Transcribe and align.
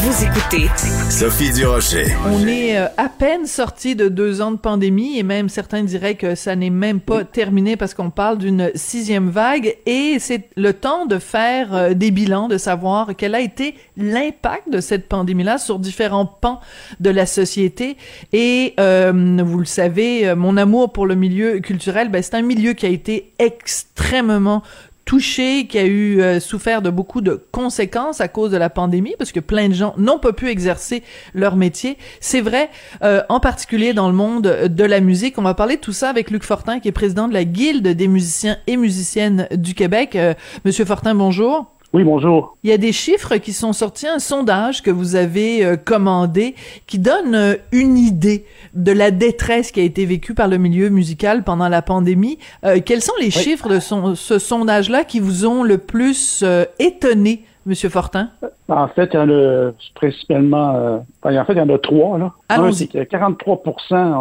Vous 0.00 0.24
écoutez 0.24 0.68
Sophie 1.10 1.52
Durocher. 1.52 2.06
On 2.24 2.46
est 2.46 2.78
euh, 2.78 2.86
à 2.96 3.08
peine 3.08 3.46
sorti 3.46 3.96
de 3.96 4.06
deux 4.06 4.40
ans 4.40 4.52
de 4.52 4.56
pandémie 4.56 5.18
et 5.18 5.24
même 5.24 5.48
certains 5.48 5.82
diraient 5.82 6.14
que 6.14 6.36
ça 6.36 6.54
n'est 6.54 6.70
même 6.70 7.00
pas 7.00 7.24
terminé 7.24 7.76
parce 7.76 7.94
qu'on 7.94 8.10
parle 8.10 8.38
d'une 8.38 8.70
sixième 8.76 9.28
vague 9.28 9.76
et 9.86 10.18
c'est 10.20 10.50
le 10.56 10.72
temps 10.72 11.06
de 11.06 11.18
faire 11.18 11.74
euh, 11.74 11.94
des 11.94 12.12
bilans, 12.12 12.46
de 12.46 12.58
savoir 12.58 13.10
quel 13.16 13.34
a 13.34 13.40
été 13.40 13.74
l'impact 13.96 14.70
de 14.70 14.80
cette 14.80 15.08
pandémie-là 15.08 15.58
sur 15.58 15.80
différents 15.80 16.26
pans 16.26 16.60
de 17.00 17.10
la 17.10 17.26
société. 17.26 17.96
Et 18.32 18.74
euh, 18.78 19.42
vous 19.44 19.58
le 19.58 19.64
savez, 19.64 20.32
mon 20.36 20.56
amour 20.56 20.92
pour 20.92 21.06
le 21.06 21.16
milieu 21.16 21.58
culturel, 21.58 22.08
ben, 22.08 22.22
c'est 22.22 22.36
un 22.36 22.42
milieu 22.42 22.74
qui 22.74 22.86
a 22.86 22.90
été 22.90 23.32
extrêmement 23.40 24.62
touché, 25.08 25.66
qui 25.66 25.78
a 25.78 25.86
eu 25.86 26.20
euh, 26.20 26.38
souffert 26.38 26.82
de 26.82 26.90
beaucoup 26.90 27.22
de 27.22 27.42
conséquences 27.50 28.20
à 28.20 28.28
cause 28.28 28.50
de 28.50 28.58
la 28.58 28.68
pandémie, 28.68 29.14
parce 29.18 29.32
que 29.32 29.40
plein 29.40 29.70
de 29.70 29.72
gens 29.72 29.94
n'ont 29.96 30.18
pas 30.18 30.34
pu 30.34 30.50
exercer 30.50 31.02
leur 31.32 31.56
métier. 31.56 31.96
C'est 32.20 32.42
vrai, 32.42 32.68
euh, 33.02 33.22
en 33.30 33.40
particulier 33.40 33.94
dans 33.94 34.08
le 34.08 34.14
monde 34.14 34.42
de 34.42 34.84
la 34.84 35.00
musique. 35.00 35.38
On 35.38 35.42
va 35.42 35.54
parler 35.54 35.76
de 35.76 35.80
tout 35.80 35.94
ça 35.94 36.10
avec 36.10 36.30
Luc 36.30 36.44
Fortin, 36.44 36.78
qui 36.78 36.88
est 36.88 36.92
président 36.92 37.26
de 37.26 37.32
la 37.32 37.44
Guilde 37.44 37.88
des 37.88 38.06
musiciens 38.06 38.58
et 38.66 38.76
musiciennes 38.76 39.48
du 39.52 39.72
Québec. 39.72 40.14
Euh, 40.14 40.34
Monsieur 40.66 40.84
Fortin, 40.84 41.14
bonjour. 41.14 41.77
Oui, 41.94 42.04
bonjour. 42.04 42.58
Il 42.64 42.70
y 42.70 42.72
a 42.74 42.76
des 42.76 42.92
chiffres 42.92 43.38
qui 43.38 43.54
sont 43.54 43.72
sortis, 43.72 44.06
un 44.06 44.18
sondage 44.18 44.82
que 44.82 44.90
vous 44.90 45.16
avez 45.16 45.64
euh, 45.64 45.76
commandé 45.76 46.54
qui 46.86 46.98
donne 46.98 47.34
euh, 47.34 47.54
une 47.72 47.96
idée 47.96 48.44
de 48.74 48.92
la 48.92 49.10
détresse 49.10 49.72
qui 49.72 49.80
a 49.80 49.84
été 49.84 50.04
vécue 50.04 50.34
par 50.34 50.48
le 50.48 50.58
milieu 50.58 50.90
musical 50.90 51.44
pendant 51.44 51.68
la 51.70 51.80
pandémie. 51.80 52.38
Euh, 52.64 52.80
quels 52.84 53.00
sont 53.00 53.14
les 53.18 53.30
chiffres 53.30 53.70
de 53.70 53.78
ce 53.80 54.38
sondage-là 54.38 55.04
qui 55.04 55.18
vous 55.18 55.46
ont 55.46 55.62
le 55.62 55.78
plus 55.78 56.44
étonné, 56.78 57.44
Monsieur 57.64 57.88
Fortin? 57.88 58.28
En 58.68 58.88
fait, 58.88 59.08
il 59.14 59.16
y 59.16 59.18
en 59.18 59.30
a 59.30 59.70
principalement, 59.94 61.02
en 61.22 61.44
fait, 61.44 61.52
il 61.52 61.56
y 61.56 61.60
en 61.60 61.68
a 61.70 61.78
trois. 61.78 62.18
Là. 62.18 62.32
Un, 62.50 62.70
c'est 62.70 62.88
que 62.88 63.02
43 63.02 63.62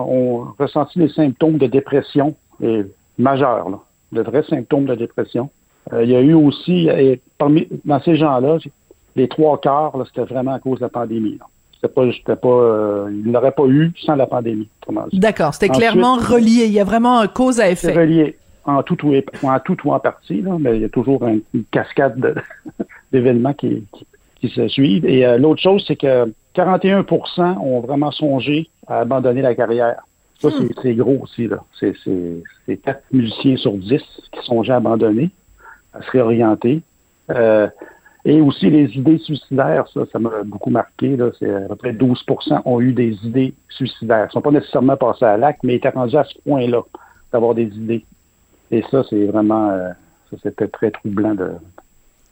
ont 0.07 0.47
ressenti 0.57 0.99
des 0.99 1.09
symptômes 1.09 1.57
de 1.57 1.67
dépression 1.67 2.33
et 2.63 2.85
majeurs, 3.17 3.69
là, 3.69 3.79
de 4.13 4.21
vrais 4.21 4.43
symptômes 4.43 4.85
de 4.85 4.95
dépression. 4.95 5.49
Euh, 5.93 6.03
il 6.03 6.09
y 6.09 6.15
a 6.15 6.21
eu 6.21 6.33
aussi, 6.33 6.87
et 6.87 7.21
parmi, 7.37 7.67
dans 7.85 8.01
ces 8.01 8.15
gens-là, 8.15 8.57
les 9.15 9.27
trois 9.27 9.59
quarts, 9.59 9.93
c'était 10.07 10.25
vraiment 10.25 10.53
à 10.53 10.59
cause 10.59 10.79
de 10.79 10.85
la 10.85 10.89
pandémie. 10.89 11.39
C'était 11.75 11.93
pas, 11.93 12.11
c'était 12.11 12.35
pas, 12.35 12.47
euh, 12.47 13.09
il 13.11 13.31
n'aurait 13.31 13.51
pas 13.51 13.65
eu 13.67 13.91
sans 14.03 14.15
la 14.15 14.25
pandémie. 14.25 14.69
D'accord, 15.13 15.53
c'était 15.53 15.69
clairement 15.69 16.15
relié. 16.15 16.65
Il 16.65 16.73
y 16.73 16.79
a 16.79 16.83
vraiment 16.83 17.19
un 17.19 17.27
cause 17.27 17.59
à 17.59 17.69
effet. 17.69 17.93
relié 17.93 18.35
en 18.67 18.83
tout 18.83 18.97
ou 19.05 19.15
en 19.43 19.59
tout 19.59 19.77
ou 19.85 19.93
en 19.93 19.99
partie, 19.99 20.41
là, 20.41 20.57
mais 20.59 20.75
il 20.75 20.81
y 20.81 20.85
a 20.85 20.89
toujours 20.89 21.25
une, 21.25 21.41
cascade 21.71 22.43
d'événements 23.11 23.53
qui, 23.53 23.85
qui, 24.41 24.49
se 24.49 24.67
suivent. 24.67 25.05
Et 25.05 25.25
euh, 25.25 25.37
l'autre 25.37 25.61
chose, 25.61 25.83
c'est 25.87 25.95
que 25.95 26.33
41% 26.55 27.57
ont 27.59 27.79
vraiment 27.79 28.11
songé 28.11 28.69
à 28.87 28.99
abandonner 28.99 29.41
la 29.41 29.55
carrière. 29.55 30.03
Ça, 30.39 30.49
hmm. 30.49 30.69
c'est 30.81 30.93
gros 30.95 31.19
aussi. 31.23 31.47
Là. 31.47 31.63
C'est, 31.79 31.93
c'est, 32.03 32.77
4 32.77 33.01
musiciens 33.11 33.55
sur 33.55 33.73
10 33.73 34.01
qui 34.31 34.45
songeaient 34.45 34.73
à 34.73 34.77
abandonner 34.77 35.31
à 35.93 36.01
se 36.01 36.11
réorienter. 36.11 36.81
Euh, 37.31 37.67
et 38.25 38.41
aussi 38.41 38.69
les 38.69 38.95
idées 38.97 39.19
suicidaires, 39.19 39.87
ça, 39.93 40.01
ça 40.11 40.19
m'a 40.19 40.43
beaucoup 40.43 40.69
marqué. 40.69 41.15
Là, 41.15 41.29
c'est 41.39 41.53
à 41.53 41.67
peu 41.69 41.75
près 41.75 41.93
12% 41.93 42.61
ont 42.65 42.81
eu 42.81 42.93
des 42.93 43.13
idées 43.25 43.53
suicidaires. 43.69 44.25
Ils 44.25 44.27
ne 44.27 44.31
sont 44.31 44.41
pas 44.41 44.51
nécessairement 44.51 44.97
passés 44.97 45.25
à 45.25 45.37
l'acte, 45.37 45.63
mais 45.63 45.73
ils 45.73 45.77
étaient 45.77 45.89
rendus 45.89 46.17
à 46.17 46.25
ce 46.25 46.37
point-là 46.45 46.81
d'avoir 47.31 47.55
des 47.55 47.65
idées. 47.65 48.05
Et 48.71 48.83
ça, 48.91 49.03
c'est 49.09 49.25
vraiment, 49.25 49.69
euh, 49.69 49.89
ça, 50.29 50.37
c'était 50.43 50.67
très 50.67 50.91
troublant 50.91 51.35
de, 51.35 51.51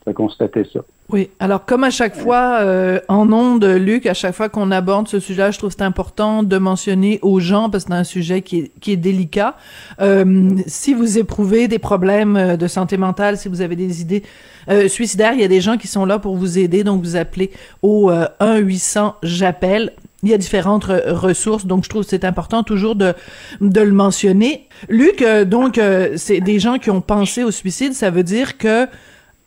de 0.05 0.11
constater 0.11 0.63
ça. 0.71 0.81
Oui, 1.09 1.29
alors 1.39 1.65
comme 1.65 1.83
à 1.83 1.91
chaque 1.91 2.15
fois 2.15 2.59
euh, 2.61 2.99
en 3.07 3.31
ondes, 3.31 3.63
Luc, 3.63 4.07
à 4.07 4.15
chaque 4.15 4.33
fois 4.33 4.49
qu'on 4.49 4.71
aborde 4.71 5.07
ce 5.07 5.19
sujet, 5.19 5.51
je 5.51 5.57
trouve 5.59 5.71
c'est 5.71 5.83
important 5.83 6.41
de 6.41 6.57
mentionner 6.57 7.19
aux 7.21 7.39
gens 7.39 7.69
parce 7.69 7.83
que 7.85 7.91
c'est 7.91 7.97
un 7.97 8.03
sujet 8.03 8.41
qui 8.41 8.59
est, 8.59 8.71
qui 8.79 8.91
est 8.91 8.97
délicat. 8.97 9.55
Euh, 10.01 10.49
si 10.65 10.95
vous 10.95 11.19
éprouvez 11.19 11.67
des 11.67 11.77
problèmes 11.77 12.37
euh, 12.37 12.57
de 12.57 12.67
santé 12.67 12.97
mentale, 12.97 13.37
si 13.37 13.49
vous 13.49 13.61
avez 13.61 13.75
des 13.75 14.01
idées 14.01 14.23
euh, 14.69 14.87
suicidaires, 14.87 15.33
il 15.33 15.41
y 15.41 15.43
a 15.43 15.47
des 15.47 15.61
gens 15.61 15.77
qui 15.77 15.87
sont 15.87 16.05
là 16.05 16.17
pour 16.17 16.35
vous 16.35 16.57
aider, 16.57 16.83
donc 16.83 17.03
vous 17.03 17.15
appelez 17.15 17.51
au 17.83 18.09
1 18.39 18.57
800 18.57 19.15
j'appelle. 19.21 19.93
Il 20.23 20.29
y 20.29 20.33
a 20.33 20.39
différentes 20.39 20.85
ressources, 20.85 21.67
donc 21.67 21.83
je 21.83 21.89
trouve 21.89 22.03
que 22.03 22.09
c'est 22.09 22.25
important 22.25 22.63
toujours 22.63 22.95
de, 22.95 23.13
de 23.61 23.81
le 23.81 23.91
mentionner. 23.91 24.67
Luc, 24.89 25.23
donc 25.45 25.79
c'est 26.15 26.39
des 26.39 26.57
gens 26.57 26.79
qui 26.79 26.89
ont 26.89 27.01
pensé 27.01 27.43
au 27.43 27.51
suicide, 27.51 27.93
ça 27.93 28.09
veut 28.09 28.23
dire 28.23 28.57
que 28.57 28.87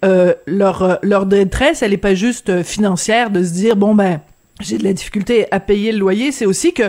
euh, 0.04 0.32
leur, 0.46 0.82
euh, 0.82 0.94
leur 1.02 1.26
détresse, 1.26 1.82
elle 1.82 1.90
n'est 1.90 1.96
pas 1.96 2.14
juste 2.14 2.50
euh, 2.50 2.62
financière 2.62 3.30
de 3.30 3.42
se 3.42 3.52
dire, 3.52 3.74
bon, 3.74 3.96
ben, 3.96 4.20
j'ai 4.60 4.78
de 4.78 4.84
la 4.84 4.92
difficulté 4.92 5.46
à 5.50 5.58
payer 5.58 5.90
le 5.90 5.98
loyer, 5.98 6.30
c'est 6.30 6.46
aussi 6.46 6.72
que 6.72 6.84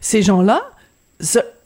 ces 0.00 0.22
gens-là 0.22 0.62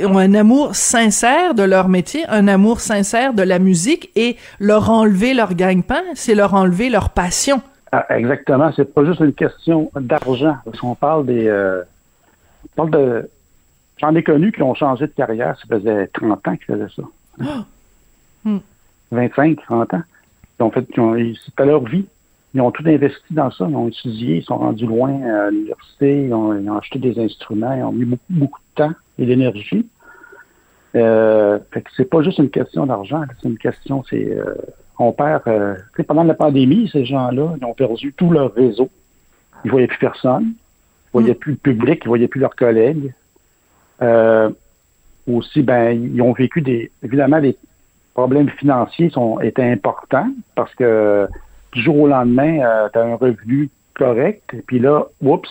ont 0.03 0.19
un 0.19 0.34
amour 0.34 0.75
sincère 0.75 1.54
de 1.54 1.62
leur 1.62 1.88
métier, 1.88 2.25
un 2.28 2.48
amour 2.48 2.81
sincère 2.81 3.32
de 3.32 3.44
la 3.44 3.60
musique 3.60 4.10
et 4.16 4.37
leur 4.58 4.91
enlever 4.91 5.34
leur 5.34 5.54
gagne-pain, 5.54 6.03
c'est 6.14 6.34
leur 6.34 6.54
enlever 6.54 6.91
leur 6.91 7.10
passion. 7.10 7.62
Ah, 7.92 8.04
exactement, 8.10 8.72
c'est 8.75 8.92
pas 8.92 9.04
juste 9.04 9.20
une 9.20 9.32
question 9.32 9.92
d'argent, 9.94 10.56
parce 10.64 10.81
qu'on 10.81 10.97
parle 10.97 11.26
des... 11.26 11.48
on 11.50 12.69
parle 12.75 12.91
de... 12.91 13.31
J'en 13.98 14.14
ai 14.14 14.22
connu 14.22 14.53
qui 14.53 14.62
ont 14.62 14.75
changé 14.75 15.06
de 15.06 15.12
carrière, 15.12 15.56
ça 15.58 15.76
faisait 15.76 16.08
30 16.08 16.48
ans 16.48 16.56
qu'ils 16.56 16.75
faisaient 16.75 16.92
ça. 16.94 18.54
25, 19.12 19.58
30 19.64 19.94
ans. 19.94 20.03
Ils 20.58 20.62
ont 20.62 20.70
fait, 20.70 20.86
c'était 21.44 21.66
leur 21.66 21.84
vie. 21.84 22.06
Ils 22.54 22.60
ont 22.60 22.70
tout 22.70 22.82
investi 22.86 23.32
dans 23.32 23.50
ça. 23.50 23.66
Ils 23.69 23.76
ont 23.76 23.88
étudié, 23.88 24.36
ils 24.36 24.42
sont 24.42 24.56
rendus 24.56 24.86
loin 24.86 25.22
à 25.22 25.50
l'université, 25.50 26.24
ils 26.26 26.34
ont, 26.34 26.76
acheté 26.76 26.98
des 26.98 27.19
instruments, 27.19 27.74
ils 27.74 27.82
ont 27.82 27.92
mis 27.92 28.04
beaucoup, 28.04 28.24
beaucoup 28.30 28.60
de 28.60 28.82
temps 28.82 28.92
et 29.19 29.26
d'énergie. 29.26 29.86
Euh, 30.94 31.58
fait 31.70 31.82
que 31.82 31.91
c'est 31.96 32.08
pas 32.08 32.22
juste 32.22 32.38
une 32.38 32.50
question 32.50 32.86
d'argent, 32.86 33.22
c'est 33.41 33.48
une 33.48 33.58
question, 33.58 34.02
c'est 34.08 34.24
euh, 34.24 34.54
on 34.98 35.12
perd. 35.12 35.42
Euh, 35.46 35.76
pendant 36.06 36.24
la 36.24 36.34
pandémie, 36.34 36.88
ces 36.90 37.04
gens-là, 37.04 37.54
ils 37.60 37.64
ont 37.64 37.75
perdu 37.75 38.12
tout 38.14 38.30
leur 38.30 38.54
réseau. 38.54 38.88
Ils 39.64 39.70
voyaient 39.70 39.86
plus 39.86 39.98
personne, 39.98 40.54
ils 40.54 41.12
voyaient 41.12 41.32
mm. 41.32 41.38
plus 41.38 41.52
le 41.52 41.58
public, 41.58 42.00
ils 42.04 42.08
voyaient 42.08 42.28
plus 42.28 42.40
leurs 42.40 42.56
collègues. 42.56 43.12
Euh, 44.00 44.50
aussi, 45.26 45.62
ben, 45.62 45.90
ils 45.90 46.22
ont 46.22 46.32
vécu 46.32 46.62
des, 46.62 46.90
évidemment 47.02 47.40
des, 47.40 47.56
problèmes 48.18 48.50
financiers 48.50 49.10
sont, 49.10 49.38
étaient 49.38 49.70
importants 49.70 50.28
parce 50.56 50.74
que 50.74 51.28
du 51.72 51.82
jour 51.82 52.00
au 52.00 52.08
lendemain, 52.08 52.58
euh, 52.58 52.88
tu 52.92 52.98
as 52.98 53.04
un 53.04 53.14
revenu 53.14 53.70
correct, 53.94 54.42
et 54.54 54.62
puis 54.62 54.80
là, 54.80 55.06
oups, 55.20 55.48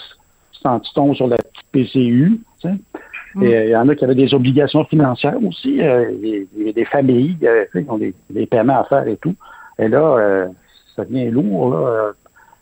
tu 0.51 0.93
tombes 0.93 1.15
sur 1.15 1.27
la 1.27 1.37
petite 1.37 1.65
PCU. 1.71 2.41
Tu 2.59 2.67
sais. 2.67 2.75
Mm. 3.35 3.43
Et 3.43 3.63
il 3.67 3.69
y 3.69 3.75
en 3.75 3.87
a 3.87 3.95
qui 3.95 4.03
avaient 4.03 4.15
des 4.15 4.33
obligations 4.33 4.83
financières 4.83 5.41
aussi. 5.41 5.81
Euh, 5.81 6.11
il 6.21 6.65
y 6.65 6.69
a 6.69 6.73
des 6.73 6.83
familles 6.83 7.37
euh, 7.43 7.63
qui 7.71 7.89
ont 7.89 7.97
des, 7.97 8.45
paiements 8.47 8.81
à 8.81 8.83
faire 8.83 9.07
et 9.07 9.15
tout. 9.15 9.35
Et 9.79 9.87
là, 9.87 10.49
ça 10.93 11.05
devient 11.05 11.29
lourd. 11.29 11.69
Là. 11.69 12.11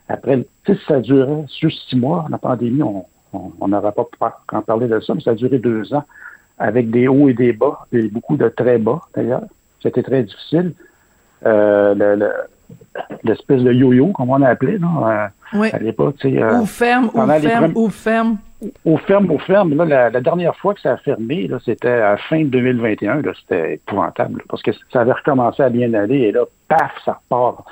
Après, 0.10 0.38
tu 0.38 0.74
sais, 0.74 0.80
si 0.80 0.86
ça 0.86 1.00
durait 1.00 1.46
juste 1.60 1.90
six 1.90 1.96
mois, 1.96 2.28
la 2.30 2.38
pandémie, 2.38 2.84
on 2.84 3.68
n'aurait 3.68 3.92
pas 3.94 4.04
pu 4.04 4.18
en 4.52 4.62
parler 4.62 4.88
de 4.88 5.00
ça, 5.00 5.16
mais 5.16 5.22
ça 5.22 5.32
a 5.32 5.36
duré 5.36 5.58
deux 5.58 5.94
ans 5.96 6.04
avec 6.60 6.92
des 6.92 7.08
hauts 7.08 7.28
et 7.28 7.34
des 7.34 7.54
bas, 7.54 7.86
et 7.92 8.08
beaucoup 8.10 8.38
de 8.38 8.50
très 8.50 8.78
bas 8.78 9.02
d'ailleurs. 9.16 9.46
C'était 9.86 10.02
très 10.02 10.24
difficile. 10.24 10.74
Euh, 11.46 11.94
l'espèce 13.24 13.62
de 13.62 13.72
yo-yo, 13.72 14.08
comme 14.08 14.32
on 14.32 14.42
a 14.42 14.50
appelé, 14.50 14.80
là, 14.80 15.32
euh, 15.54 15.70
à 15.72 15.78
l'époque. 15.78 16.16
Euh, 16.26 16.60
ou 16.60 16.66
ferme, 16.66 17.12
ou 17.14 17.28
ferme, 17.28 17.72
ou 17.76 17.90
ferme. 17.90 18.38
Ou 18.84 18.98
ferme, 18.98 19.32
ou 19.32 19.38
ferme. 19.38 19.76
Là, 19.76 20.10
la, 20.10 20.22
dernière 20.22 20.56
fois 20.56 20.74
que 20.74 20.82
ça 20.82 20.94
a 20.94 20.98
fermé, 20.98 21.48
c'était 21.64 22.02
à 22.02 22.18
fin 22.18 22.44
2021. 22.44 23.22
C'était 23.42 23.76
épouvantable. 23.76 24.44
parce 24.50 24.64
que 24.64 24.72
ça 24.92 25.02
avait 25.02 25.12
recommencé 25.12 25.62
à 25.62 25.70
bien 25.70 25.94
aller. 25.94 26.18
Et 26.18 26.32
là, 26.32 26.46
paf, 26.68 26.92
ça 27.06 27.20
repart. 27.30 27.64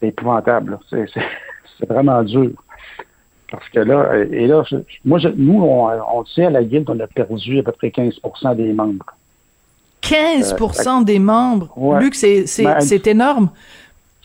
C'est 0.00 0.08
épouvantable. 0.08 0.78
C'est 0.90 1.88
vraiment 1.88 2.22
dur. 2.22 2.52
Parce 3.50 3.68
que 3.68 3.80
là, 3.80 4.16
et 4.16 4.46
là, 4.46 4.62
moi, 5.04 5.18
nous, 5.36 5.62
on, 5.62 5.90
on 5.90 6.24
sait 6.24 6.46
à 6.46 6.50
la 6.50 6.64
guilde, 6.64 6.88
on 6.88 6.98
a 7.00 7.06
perdu 7.06 7.58
à 7.58 7.62
peu 7.64 7.72
près 7.72 7.88
15% 7.88 8.56
des 8.56 8.72
membres. 8.72 9.04
15% 10.04 11.00
euh, 11.00 11.04
des 11.04 11.18
membres. 11.18 11.98
Luc, 11.98 12.14
ben, 12.20 12.46
c'est 12.46 13.06
énorme. 13.06 13.50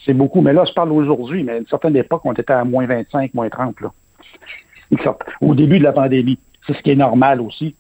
C'est 0.06 0.14
beaucoup, 0.14 0.42
mais 0.42 0.54
là, 0.54 0.66
je 0.66 0.74
parle 0.74 0.92
aujourd'hui, 0.92 1.44
mais 1.44 1.54
à 1.54 1.58
une 1.58 1.68
certaine 1.68 1.96
époque, 1.96 2.22
on 2.24 2.34
était 2.34 2.52
à 2.52 2.64
moins 2.64 2.86
25, 2.86 3.34
moins 3.34 3.50
30, 3.50 3.82
là. 3.82 3.92
Au 5.42 5.54
début 5.54 5.80
de 5.80 5.84
la 5.84 5.92
pandémie. 5.92 6.40
C'est 6.66 6.74
ce 6.74 6.82
qui 6.82 6.92
est 6.92 6.96
normal 6.96 7.42
aussi. 7.42 7.76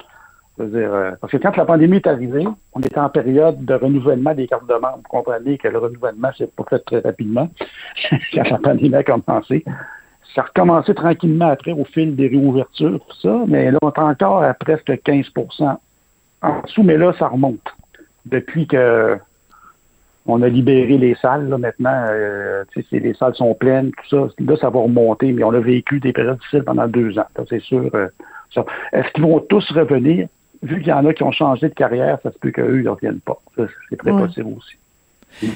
Euh, 0.60 1.12
parce 1.22 1.31
que 1.31 1.38
quand 1.38 1.56
la 1.56 1.66
pandémie 1.66 1.98
est 1.98 2.07
arrivée, 2.07 2.46
on 2.74 2.81
était 2.81 3.00
en 3.00 3.10
période 3.10 3.63
de 3.63 3.74
renouvellement 3.74 4.34
des 4.34 4.48
cartes 4.48 4.68
de 4.68 4.74
membres. 4.74 4.98
Vous 4.98 5.10
comprenez 5.10 5.57
que 5.57 5.68
le 5.68 5.78
renouvellement, 5.80 6.30
c'est 6.38 6.54
pas 6.54 6.66
fait 6.69 6.80
très 6.80 7.00
rapidement 7.00 7.50
quand 8.34 8.50
la 8.50 8.57
pandémie 8.57 8.96
a 8.96 9.04
commencé. 9.04 9.63
Ça 10.36 10.42
a 10.42 10.46
recommencé 10.46 10.94
tranquillement 10.94 11.48
après 11.48 11.72
au 11.72 11.86
fil 11.86 12.16
des 12.16 12.28
réouvertures, 12.28 13.00
tout 13.07 13.16
ça, 13.22 13.44
mais 13.48 13.72
là, 13.72 13.80
on 13.81 13.90
est 13.90 14.00
encore 14.00 14.44
à 14.44 14.54
presque 14.54 14.90
15% 14.90 15.78
en 16.42 16.62
dessous, 16.62 16.84
mais 16.84 16.98
là, 16.98 17.13
ça 17.18 17.30
remonte 17.30 17.74
depuis 18.30 18.68
que 18.68 19.18
on 20.26 20.42
a 20.42 20.48
libéré 20.48 20.98
les 20.98 21.16
salles 21.16 21.50
là, 21.50 21.58
maintenant. 21.58 22.06
Euh, 22.12 22.64
les 22.92 23.14
salles 23.16 23.36
sont 23.36 23.54
pleines, 23.56 23.92
tout 23.92 24.10
ça. 24.10 24.34
Là, 24.40 24.56
ça 24.58 24.70
va 24.70 24.80
remonter, 24.80 25.31
mais 25.31 25.44
on 25.44 25.54
a 25.54 25.60
vécu 25.60 26.00
des 26.00 26.14
périodes 26.14 26.38
difficiles 26.38 26.64
pendant 26.64 26.88
deux 26.88 27.18
ans. 27.18 27.28
C'est 27.50 27.62
sûr. 27.62 27.90
Euh, 27.96 28.08
Est-ce 28.94 29.12
qu'ils 29.14 29.24
vont 29.24 29.40
tous 29.40 29.72
revenir? 29.72 30.28
Vu 30.62 30.80
qu'il 30.80 30.90
y 30.90 30.94
en 30.94 31.06
a 31.06 31.14
qui 31.14 31.24
ont 31.24 31.31
changé 31.31 31.70
de 31.70 31.74
carrière, 31.74 32.20
ça 32.22 32.31
se 32.31 32.38
peut 32.38 32.52
qu'eux, 32.52 32.80
ils 32.80 32.84
ne 32.84 32.90
reviennent 32.90 33.22
pas. 33.22 33.40
C'est 33.90 33.98
très 33.98 34.12
possible 34.12 34.50
aussi. 34.58 34.78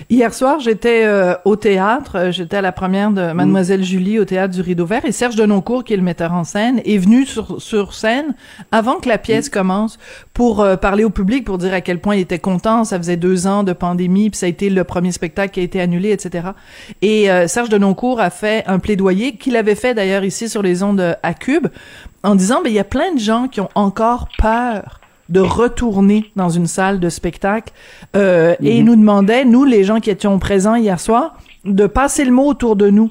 Hier 0.09 0.33
soir, 0.33 0.59
j'étais 0.59 1.03
euh, 1.03 1.35
au 1.43 1.55
théâtre, 1.55 2.15
euh, 2.15 2.31
j'étais 2.31 2.57
à 2.57 2.61
la 2.61 2.71
première 2.71 3.11
de 3.11 3.33
Mademoiselle 3.33 3.83
Julie 3.83 4.17
au 4.17 4.25
théâtre 4.25 4.53
du 4.53 4.61
Rideau 4.61 4.85
Vert 4.85 5.03
et 5.03 5.11
Serge 5.11 5.35
Denoncourt, 5.35 5.83
qui 5.83 5.93
est 5.93 5.97
le 5.97 6.03
metteur 6.03 6.31
en 6.31 6.45
scène, 6.45 6.81
est 6.85 6.97
venu 6.97 7.25
sur, 7.25 7.61
sur 7.61 7.93
scène 7.93 8.33
avant 8.71 8.95
que 8.95 9.09
la 9.09 9.17
pièce 9.17 9.49
commence 9.49 9.99
pour 10.33 10.61
euh, 10.61 10.77
parler 10.77 11.03
au 11.03 11.09
public, 11.09 11.43
pour 11.43 11.57
dire 11.57 11.73
à 11.73 11.81
quel 11.81 11.99
point 11.99 12.15
il 12.15 12.21
était 12.21 12.39
content. 12.39 12.85
Ça 12.85 12.97
faisait 12.97 13.17
deux 13.17 13.45
ans 13.45 13.63
de 13.63 13.73
pandémie, 13.73 14.29
puis 14.29 14.37
ça 14.37 14.45
a 14.45 14.49
été 14.49 14.69
le 14.69 14.83
premier 14.85 15.11
spectacle 15.11 15.53
qui 15.53 15.59
a 15.59 15.63
été 15.63 15.81
annulé, 15.81 16.11
etc. 16.11 16.49
Et 17.01 17.27
Serge 17.47 17.69
Denoncourt 17.69 18.19
a 18.19 18.29
fait 18.29 18.63
un 18.67 18.79
plaidoyer 18.79 19.35
qu'il 19.35 19.55
avait 19.57 19.75
fait 19.75 19.93
d'ailleurs 19.93 20.23
ici 20.23 20.47
sur 20.47 20.61
les 20.61 20.83
ondes 20.83 21.17
à 21.21 21.33
Cube 21.33 21.67
en 22.23 22.35
disant, 22.35 22.61
ben 22.63 22.69
il 22.69 22.75
y 22.75 22.79
a 22.79 22.85
plein 22.85 23.13
de 23.13 23.19
gens 23.19 23.47
qui 23.47 23.59
ont 23.59 23.69
encore 23.75 24.29
peur 24.37 25.01
de 25.29 25.39
retourner 25.39 26.31
dans 26.35 26.49
une 26.49 26.67
salle 26.67 26.99
de 26.99 27.09
spectacle. 27.09 27.73
Euh, 28.15 28.55
Et 28.61 28.77
il 28.77 28.83
mhm. 28.83 28.87
nous 28.87 28.95
demandait, 28.95 29.45
nous, 29.45 29.63
les 29.63 29.83
gens 29.83 29.99
qui 29.99 30.09
étions 30.09 30.37
présents 30.39 30.75
hier 30.75 30.99
soir, 30.99 31.37
de 31.65 31.87
passer 31.87 32.25
le 32.25 32.31
mot 32.31 32.47
autour 32.47 32.75
de 32.75 32.89
nous, 32.89 33.09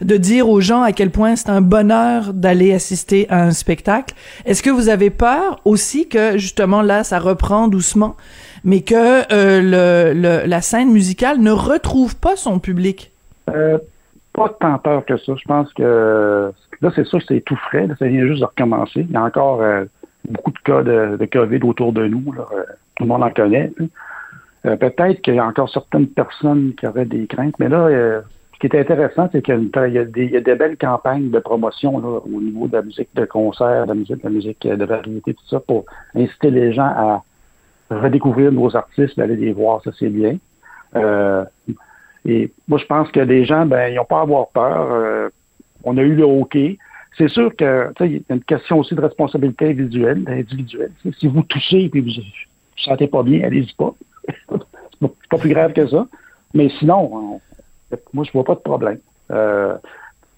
de 0.00 0.16
dire 0.16 0.48
aux 0.48 0.60
gens 0.60 0.82
à 0.82 0.92
quel 0.92 1.10
point 1.10 1.36
c'est 1.36 1.50
un 1.50 1.60
bonheur 1.60 2.32
d'aller 2.32 2.74
assister 2.74 3.26
à 3.30 3.42
un 3.42 3.52
spectacle. 3.52 4.14
Est-ce 4.44 4.62
que 4.62 4.70
vous 4.70 4.88
avez 4.88 5.10
peur 5.10 5.60
aussi 5.64 6.08
que 6.08 6.36
justement 6.36 6.82
là, 6.82 7.04
ça 7.04 7.18
reprend 7.18 7.68
doucement, 7.68 8.16
mais 8.64 8.80
que 8.80 9.32
euh, 9.32 10.12
le, 10.14 10.46
la 10.46 10.60
scène 10.60 10.90
musicale 10.90 11.38
ne 11.38 11.52
retrouve 11.52 12.16
pas 12.16 12.36
son 12.36 12.58
public? 12.58 13.12
Euh, 13.48 13.78
pas 14.32 14.48
tant 14.60 14.78
peur 14.78 15.04
que 15.04 15.16
ça. 15.18 15.34
Je 15.36 15.44
pense 15.44 15.72
que 15.74 16.52
là, 16.80 16.90
c'est 16.94 17.06
sûr 17.06 17.18
que 17.18 17.24
c'est 17.28 17.40
tout 17.42 17.58
frais. 17.68 17.86
ça 17.98 18.06
vient 18.06 18.26
juste 18.26 18.40
de 18.40 18.46
recommencer. 18.46 19.06
Il 19.08 19.10
y 19.10 19.16
a 19.16 19.22
encore 19.22 19.60
euh, 19.62 19.84
beaucoup 20.32 20.50
de 20.50 20.58
cas 20.58 20.82
de, 20.82 21.24
COVID 21.26 21.60
autour 21.64 21.92
de 21.92 22.06
nous. 22.06 22.34
Euh, 22.36 22.64
tout 22.96 23.04
le 23.04 23.08
monde 23.08 23.22
en 23.22 23.30
connaît. 23.30 23.72
Euh, 24.66 24.76
peut-être 24.76 25.20
qu'il 25.22 25.34
y 25.34 25.38
a 25.38 25.46
encore 25.46 25.70
certaines 25.70 26.08
personnes 26.08 26.74
qui 26.74 26.86
auraient 26.86 27.04
des 27.04 27.26
craintes, 27.26 27.54
mais 27.58 27.68
là, 27.68 27.86
euh, 27.86 28.20
ce 28.54 28.58
qui 28.58 28.66
est 28.66 28.80
intéressant, 28.80 29.28
c'est 29.32 29.42
qu'il 29.42 29.70
y, 29.74 29.98
a 29.98 30.40
des 30.40 30.54
belles 30.54 30.76
campagnes 30.76 31.30
de 31.30 31.38
promotion 31.40 31.96
au 31.96 32.40
niveau 32.40 32.68
de 32.68 32.76
la 32.76 32.82
musique 32.82 33.08
de 33.14 33.24
concert, 33.24 33.84
de 33.84 33.88
la 33.88 33.94
musique, 33.94 34.18
de 34.18 34.24
la 34.24 34.30
musique 34.30 34.66
de 34.66 34.84
variété, 34.84 35.34
tout 35.34 35.46
ça, 35.48 35.58
pour 35.58 35.84
inciter 36.14 36.50
les 36.50 36.72
gens 36.72 36.84
à 36.84 37.22
redécouvrir 37.90 38.52
nos 38.52 38.74
artistes, 38.76 39.18
d'aller 39.18 39.36
les 39.36 39.52
voir, 39.52 39.82
ça 39.82 39.90
c'est 39.98 40.08
bien. 40.08 40.36
et 42.24 42.52
moi, 42.68 42.78
je 42.78 42.86
pense 42.86 43.10
que 43.10 43.20
les 43.20 43.44
gens, 43.44 43.66
ben, 43.66 43.88
ils 43.88 43.96
n'ont 43.96 44.04
pas 44.04 44.20
à 44.20 44.22
avoir 44.22 44.46
peur. 44.48 45.30
on 45.82 45.96
a 45.98 46.02
eu 46.02 46.14
le 46.14 46.24
hockey. 46.24 46.78
C'est 47.18 47.28
sûr 47.28 47.54
que 47.54 47.92
il 48.00 48.12
y 48.12 48.24
a 48.28 48.34
une 48.34 48.44
question 48.44 48.78
aussi 48.78 48.94
de 48.94 49.00
responsabilité 49.00 49.66
individuelle. 49.66 50.24
individuelle. 50.26 50.92
Si 51.18 51.26
vous 51.28 51.42
touchez 51.42 51.84
et 51.84 52.00
vous 52.00 52.08
ne 52.08 52.14
vous 52.14 52.22
sentez 52.76 53.06
pas 53.06 53.22
bien, 53.22 53.44
allez-y 53.44 53.74
pas. 53.74 53.94
c'est 54.50 55.28
pas 55.28 55.38
plus 55.38 55.50
grave 55.50 55.72
que 55.72 55.86
ça. 55.86 56.06
Mais 56.54 56.68
sinon, 56.78 57.40
moi, 58.12 58.24
je 58.24 58.32
vois 58.32 58.44
pas 58.44 58.54
de 58.54 58.60
problème. 58.60 58.98
Euh, 59.30 59.76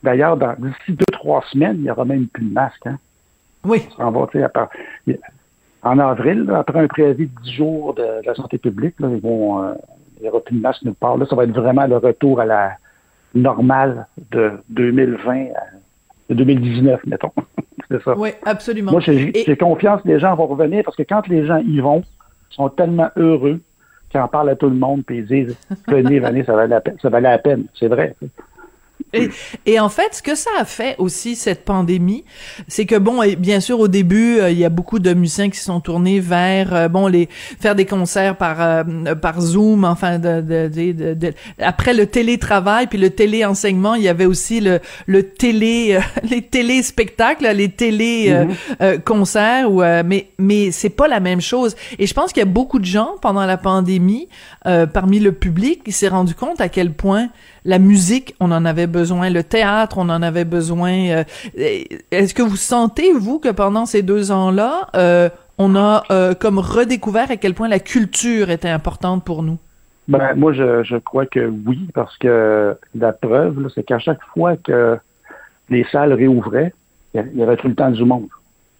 d'ailleurs, 0.03 0.37
d'ici 0.37 0.93
deux, 0.93 1.05
trois 1.12 1.43
semaines, 1.50 1.76
il 1.79 1.85
y 1.85 1.91
aura 1.91 2.05
même 2.05 2.26
plus 2.29 2.44
de 2.44 2.53
masque. 2.53 2.87
Hein? 2.87 2.99
Oui. 3.65 3.88
en 5.82 5.99
avril, 5.99 6.50
après 6.55 6.81
un 6.81 6.87
préavis 6.87 7.27
de 7.27 7.41
10 7.43 7.53
jours 7.53 7.94
de, 7.94 8.25
la 8.25 8.35
santé 8.35 8.59
publique, 8.59 8.94
là, 9.00 9.09
ils 9.11 9.20
vont, 9.20 9.62
euh, 9.62 9.75
il 10.17 10.23
n'y 10.23 10.29
aura 10.29 10.41
plus 10.41 10.56
de 10.56 10.61
masque 10.61 10.82
nulle 10.82 10.94
part. 10.94 11.17
Là, 11.17 11.27
ça 11.27 11.37
va 11.37 11.44
être 11.44 11.53
vraiment 11.53 11.87
le 11.87 11.97
retour 11.97 12.41
à 12.41 12.47
la 12.47 12.73
normale 13.35 14.06
de 14.31 14.53
2020 14.69 15.49
de 16.29 16.35
2019, 16.35 17.00
mettons. 17.06 17.32
c'est 17.91 18.03
ça. 18.03 18.17
Oui, 18.17 18.31
absolument. 18.44 18.93
Moi, 18.93 19.00
j'ai 19.00 19.56
confiance 19.59 20.03
que 20.03 20.09
les 20.09 20.21
gens 20.21 20.35
vont 20.35 20.47
revenir 20.47 20.85
parce 20.85 20.97
que 20.97 21.03
quand 21.03 21.26
les 21.29 21.47
gens 21.47 21.59
y 21.59 21.81
vont, 21.81 22.03
ils 22.50 22.55
sont 22.55 22.69
tellement 22.69 23.11
heureux 23.17 23.61
qu'ils 24.11 24.21
en 24.21 24.29
parlent 24.29 24.50
à 24.50 24.56
tout 24.56 24.69
le 24.69 24.76
monde 24.76 25.03
puis 25.05 25.19
ils 25.19 25.26
disent 25.26 25.59
venez, 25.88 26.21
venez, 26.21 26.44
ça 26.44 26.55
valait 26.55 26.69
la 26.69 26.81
peine. 26.81 26.97
Ça 27.03 27.09
valait 27.09 27.31
la 27.31 27.38
peine. 27.38 27.67
C'est 27.75 27.88
vrai. 27.88 28.15
Et, 29.66 29.81
en 29.81 29.88
fait, 29.88 30.14
ce 30.14 30.22
que 30.22 30.34
ça 30.34 30.50
a 30.58 30.64
fait 30.64 30.94
aussi 30.99 31.37
cette 31.37 31.64
pandémie, 31.64 32.25
c'est 32.69 32.87
que 32.87 32.96
bon, 32.96 33.20
bien 33.38 33.61
sûr 33.61 33.81
au 33.81 33.88
début, 33.88 34.38
euh, 34.38 34.50
il 34.50 34.58
y 34.58 34.64
a 34.64 34.69
beaucoup 34.69 34.99
de 34.99 35.12
musiciens 35.14 35.50
qui 35.50 35.58
sont 35.58 35.81
tournés 35.81 36.20
vers 36.20 36.75
euh, 36.75 36.88
bon 36.88 37.06
les 37.06 37.28
faire 37.61 37.75
des 37.75 37.84
concerts 37.84 38.37
par 38.37 38.61
euh, 38.61 39.14
par 39.14 39.40
Zoom, 39.40 39.84
enfin 39.84 40.19
de, 40.19 40.40
de, 40.40 41.14
de, 41.14 41.32
après 41.58 41.94
le 41.94 42.06
télétravail 42.06 42.87
puis 42.87 42.99
le 42.99 43.11
téléenseignement, 43.11 43.94
il 43.94 44.02
y 44.02 44.08
avait 44.08 44.26
aussi 44.26 44.61
le 44.61 44.81
le 45.06 45.22
télé 45.25 45.99
les 46.22 46.43
télé 46.43 46.82
spectacles, 46.82 47.49
les 47.55 47.69
télé 47.69 48.31
mm-hmm. 48.81 49.02
concerts 49.02 49.70
ou 49.70 49.81
mais 49.81 50.28
mais 50.38 50.70
c'est 50.70 50.90
pas 50.90 51.08
la 51.08 51.20
même 51.20 51.40
chose. 51.40 51.76
Et 51.99 52.06
je 52.06 52.14
pense 52.14 52.32
qu'il 52.32 52.40
y 52.40 52.49
a 52.49 52.50
beaucoup 52.50 52.78
de 52.78 52.84
gens 52.84 53.12
pendant 53.20 53.46
la 53.46 53.56
pandémie 53.56 54.28
parmi 54.93 55.19
le 55.20 55.32
public 55.32 55.84
qui 55.84 55.93
s'est 55.93 56.08
rendu 56.08 56.34
compte 56.34 56.60
à 56.60 56.69
quel 56.69 56.93
point 56.93 57.28
la 57.64 57.78
musique, 57.78 58.34
on 58.40 58.52
en 58.52 58.64
avait 58.64 58.87
besoin, 58.87 59.04
le 59.12 59.43
théâtre, 59.43 59.99
on 59.99 60.09
en 60.09 60.23
avait 60.23 60.45
besoin. 60.45 60.93
Euh, 60.93 61.25
est-ce 62.11 62.35
que 62.35 62.43
vous 62.43 62.56
sentez, 62.56 63.12
vous, 63.12 63.39
que 63.39 63.51
pendant 63.51 63.87
ces 63.87 64.03
deux 64.03 64.31
ans-là, 64.31 64.89
euh, 64.97 65.29
on 65.59 65.77
a 65.77 66.05
euh, 66.11 66.35
comme 66.35 66.59
redécouvert 66.59 67.31
à 67.31 67.37
quel 67.37 67.55
point 67.55 67.69
la 67.69 67.79
culture 67.79 68.51
était 68.51 68.69
importante 68.69 69.25
pour 69.25 69.43
nous? 69.43 69.59
Ben, 70.09 70.35
moi, 70.35 70.53
je, 70.53 70.99
crois 70.99 71.27
que 71.27 71.41
oui, 71.67 71.89
parce 71.95 72.17
que 72.19 72.77
la 72.95 73.12
preuve, 73.12 73.69
c'est 73.75 73.85
qu'à 73.85 73.99
chaque 73.99 74.23
fois 74.35 74.56
que 74.56 74.99
les 75.71 75.85
salles 75.91 76.12
réouvraient, 76.12 76.75
il 77.15 77.37
y 77.37 77.43
avait 77.43 77.56
tout 77.56 77.69
le 77.69 77.75
temps 77.75 77.91
du 77.91 78.05
monde. 78.05 78.29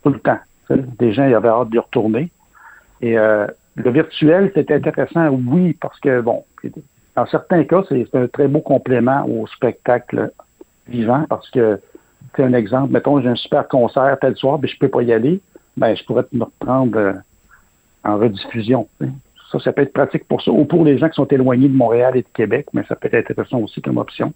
Tout 0.03 0.11
le 0.11 0.19
temps. 0.19 0.38
Des 0.71 1.12
gens, 1.12 1.26
ils 1.26 1.35
avaient 1.35 1.49
hâte 1.49 1.71
d'y 1.71 1.79
retourner. 1.79 2.31
Et 3.00 3.15
le 3.15 3.91
virtuel, 3.91 4.53
c'était 4.55 4.75
intéressant, 4.75 5.29
oui, 5.31 5.73
parce 5.81 5.99
que, 6.00 6.21
bon, 6.21 6.44
dans 7.16 7.26
certains 7.26 7.64
cas, 7.64 7.82
c'est 7.88 8.14
un 8.14 8.26
très 8.26 8.49
beau 8.49 8.61
complément 8.61 9.25
au 9.26 9.46
spectacle 9.46 10.32
vivant 10.88 11.25
parce 11.28 11.49
que, 11.50 11.81
c'est 12.34 12.43
un 12.43 12.52
exemple, 12.52 12.93
mettons, 12.93 13.20
j'ai 13.20 13.28
un 13.28 13.37
super 13.37 13.69
concert 13.69 14.19
tel 14.20 14.34
soir, 14.37 14.58
mais 14.61 14.66
je 14.66 14.76
peux 14.78 14.88
pas 14.88 15.02
y 15.02 15.12
aller, 15.12 15.40
ben, 15.76 15.94
je 15.94 16.05
pourrais 16.05 16.25
me 16.32 16.44
reprendre 16.44 16.99
euh, 16.99 17.12
en 18.02 18.19
rediffusion. 18.19 18.88
Ça, 19.52 19.61
ça 19.61 19.72
peut 19.72 19.82
être 19.82 19.93
pratique 19.93 20.26
pour 20.26 20.43
ça, 20.43 20.50
ou 20.50 20.64
pour 20.64 20.84
les 20.84 20.99
gens 20.99 21.08
qui 21.08 21.14
sont 21.14 21.28
éloignés 21.28 21.69
de 21.69 21.76
Montréal 21.76 22.16
et 22.16 22.22
de 22.22 22.28
Québec, 22.34 22.66
mais 22.72 22.82
ça 22.88 22.96
peut 22.96 23.08
être 23.12 23.30
intéressant 23.30 23.59
aussi 23.59 23.80
comme 23.80 23.99
option. 23.99 24.33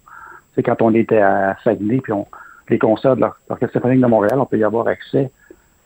C'est 0.55 0.63
quand 0.63 0.81
on 0.81 0.93
était 0.93 1.19
à 1.19 1.57
Saguenay, 1.63 1.99
puis 1.99 2.13
on, 2.13 2.25
les 2.69 2.79
concerts 2.79 3.15
de 3.15 3.21
l'Orchestre 3.21 3.73
symphonique 3.73 4.01
de 4.01 4.07
Montréal, 4.07 4.39
on 4.39 4.45
peut 4.45 4.57
y 4.57 4.63
avoir 4.63 4.87
accès 4.87 5.29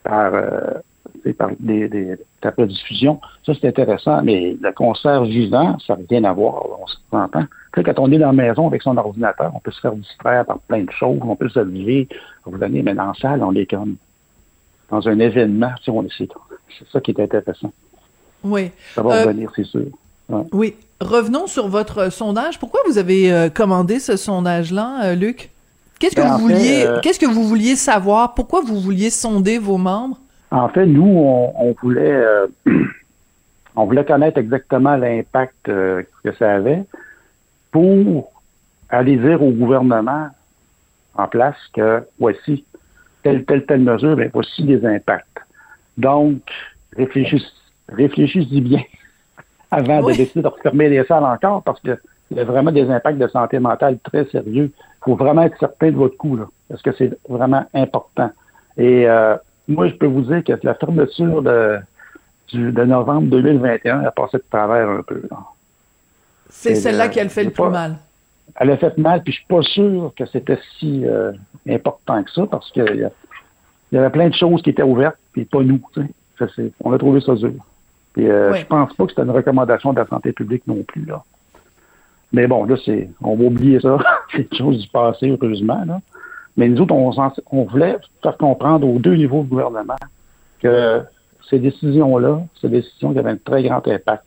par 0.04 0.34
euh, 0.34 0.74
par 1.38 1.50
des, 1.58 1.88
des, 1.88 2.16
de 2.42 2.64
diffusion. 2.66 3.20
Ça, 3.46 3.52
c'est 3.58 3.68
intéressant, 3.68 4.22
mais 4.22 4.56
le 4.60 4.72
concert 4.72 5.24
vivant, 5.24 5.78
ça 5.86 5.96
n'a 5.96 6.02
rien 6.08 6.24
à 6.24 6.32
voir, 6.32 6.64
on 6.80 6.86
s'entend. 7.10 7.44
Quand 7.72 7.98
on 7.98 8.12
est 8.12 8.18
dans 8.18 8.28
la 8.28 8.32
maison 8.32 8.66
avec 8.66 8.82
son 8.82 8.96
ordinateur, 8.96 9.52
on 9.54 9.60
peut 9.60 9.70
se 9.70 9.80
faire 9.80 9.94
distraire 9.94 10.44
par 10.44 10.58
plein 10.60 10.84
de 10.84 10.90
choses, 10.90 11.18
on 11.22 11.36
peut 11.36 11.48
se 11.48 11.60
lever, 11.60 12.08
revenir, 12.44 12.84
mais 12.84 12.94
dans 12.94 13.06
la 13.06 13.14
salle, 13.14 13.42
on 13.42 13.54
est 13.54 13.66
comme 13.66 13.96
dans 14.90 15.08
un 15.08 15.18
événement, 15.18 15.72
tu 15.82 15.90
sais, 16.16 16.28
c'est 16.78 16.88
ça 16.88 17.00
qui 17.00 17.12
est 17.12 17.20
intéressant. 17.20 17.72
Oui. 18.42 18.70
Ça 18.94 19.02
va 19.02 19.14
euh, 19.14 19.24
revenir, 19.24 19.50
c'est 19.56 19.64
sûr. 19.64 19.86
Oui. 20.52 20.74
Revenons 21.00 21.46
sur 21.46 21.68
votre 21.68 22.12
sondage. 22.12 22.58
Pourquoi 22.58 22.80
vous 22.86 22.98
avez 22.98 23.32
euh, 23.32 23.48
commandé 23.48 23.98
ce 23.98 24.16
sondage-là, 24.16 25.04
euh, 25.04 25.14
Luc? 25.14 25.50
Qu'est-ce 25.98 26.16
que 26.16 26.20
ben, 26.20 26.36
vous 26.36 26.38
vouliez, 26.38 26.86
qu'est-ce 27.02 27.18
que 27.18 27.26
vous 27.26 27.44
vouliez 27.44 27.76
savoir? 27.76 28.34
Pourquoi 28.34 28.60
vous 28.60 28.78
vouliez 28.78 29.10
sonder 29.10 29.58
vos 29.58 29.78
membres? 29.78 30.18
En 30.54 30.68
fait, 30.68 30.86
nous, 30.86 31.02
on, 31.02 31.74
voulait 31.82 32.12
euh, 32.12 32.46
on 33.76 33.86
voulait 33.86 34.04
connaître 34.04 34.38
exactement 34.38 34.96
l'impact 34.96 35.68
euh, 35.68 36.04
que 36.22 36.32
ça 36.34 36.54
avait 36.54 36.84
pour 37.72 38.30
aller 38.88 39.16
dire 39.16 39.42
au 39.42 39.50
gouvernement 39.50 40.28
en 41.16 41.26
place 41.26 41.56
que 41.72 42.04
voici 42.20 42.64
telle, 43.24 43.44
telle, 43.46 43.66
telle 43.66 43.80
mesure, 43.80 44.16
mais 44.16 44.30
voici 44.32 44.62
des 44.62 44.86
impacts. 44.86 45.26
Donc, 45.98 46.42
réfléchissez, 46.96 47.50
réfléchissez 47.88 48.60
bien 48.60 48.82
avant 49.72 50.02
de 50.02 50.12
décider 50.12 50.42
de 50.42 50.46
refermer 50.46 50.88
les 50.88 51.02
salles 51.02 51.24
encore 51.24 51.64
parce 51.64 51.80
qu'il 51.80 51.98
y 52.30 52.38
a 52.38 52.44
vraiment 52.44 52.70
des 52.70 52.88
impacts 52.88 53.18
de 53.18 53.26
santé 53.26 53.58
mentale 53.58 53.98
très 54.04 54.24
sérieux. 54.26 54.70
Il 54.76 55.04
faut 55.04 55.16
vraiment 55.16 55.42
être 55.42 55.58
certain 55.58 55.90
de 55.90 55.96
votre 55.96 56.16
coup, 56.16 56.36
là, 56.36 56.46
parce 56.68 56.80
que 56.80 56.92
c'est 56.92 57.18
vraiment 57.28 57.64
important. 57.74 58.30
Et 58.76 59.08
euh, 59.08 59.36
moi, 59.68 59.88
je 59.88 59.94
peux 59.94 60.06
vous 60.06 60.22
dire 60.22 60.44
que 60.44 60.52
la 60.62 60.74
fermeture 60.74 61.42
de, 61.42 61.78
de 62.52 62.84
novembre 62.84 63.28
2021 63.28 64.00
a 64.00 64.10
passé 64.10 64.38
de 64.38 64.44
travers 64.50 64.88
un 64.88 65.02
peu. 65.02 65.22
C'est 66.48 66.74
celle-là 66.74 67.08
qui 67.08 67.20
a 67.20 67.28
fait 67.28 67.44
le 67.44 67.50
plus 67.50 67.68
mal. 67.68 67.96
Elle 68.60 68.70
a 68.70 68.76
fait 68.76 68.96
mal, 68.98 69.22
puis 69.22 69.32
je 69.32 69.38
suis 69.38 69.46
pas 69.46 69.62
sûr 69.62 70.12
que 70.16 70.26
c'était 70.26 70.58
si 70.78 71.06
euh, 71.06 71.32
important 71.68 72.22
que 72.22 72.30
ça, 72.30 72.46
parce 72.46 72.70
qu'il 72.70 72.84
y, 73.92 73.94
y, 73.94 73.98
avait 73.98 74.10
plein 74.10 74.28
de 74.28 74.34
choses 74.34 74.62
qui 74.62 74.70
étaient 74.70 74.82
ouvertes, 74.82 75.16
puis 75.32 75.44
pas 75.44 75.62
nous. 75.62 75.80
on 76.80 76.92
a 76.92 76.98
trouvé 76.98 77.20
ça 77.20 77.34
dur. 77.34 77.54
Puis 78.12 78.30
euh, 78.30 78.52
je 78.54 78.64
pense 78.66 78.92
pas 78.94 79.04
que 79.04 79.10
c'était 79.10 79.22
une 79.22 79.30
recommandation 79.30 79.92
de 79.92 79.98
la 79.98 80.06
santé 80.06 80.32
publique 80.32 80.66
non 80.66 80.82
plus. 80.84 81.04
Là. 81.04 81.24
Mais 82.32 82.46
bon, 82.46 82.64
là, 82.64 82.76
c'est, 82.84 83.10
on 83.22 83.36
va 83.36 83.44
oublier 83.44 83.80
ça. 83.80 83.98
c'est 84.32 84.50
une 84.52 84.58
chose 84.58 84.78
du 84.78 84.88
passé, 84.88 85.28
heureusement. 85.30 85.84
Là. 85.84 86.00
Mais 86.56 86.68
nous 86.68 86.80
autres, 86.80 86.94
on, 86.94 87.64
voulait 87.64 87.96
faire 88.22 88.36
comprendre 88.36 88.86
aux 88.86 88.98
deux 88.98 89.14
niveaux 89.14 89.42
de 89.42 89.48
gouvernement 89.48 89.96
que 90.60 91.02
ces 91.50 91.58
décisions-là, 91.58 92.42
ces 92.60 92.68
décisions 92.68 93.12
qui 93.12 93.18
avaient 93.18 93.32
un 93.32 93.36
très 93.36 93.62
grand 93.62 93.86
impact 93.86 94.24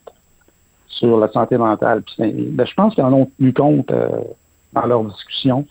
sur 0.88 1.18
la 1.18 1.30
santé 1.30 1.58
mentale. 1.58 2.04
Ben, 2.18 2.66
je 2.66 2.74
pense 2.74 2.96
qu'ils 2.96 3.04
en 3.04 3.14
ont 3.14 3.30
tenu 3.38 3.54
compte 3.54 3.92
euh, 3.92 4.10
dans 4.74 4.86
leur 4.86 5.04
discussion. 5.06 5.66